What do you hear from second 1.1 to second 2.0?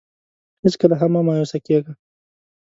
مه مایوسه کېږه.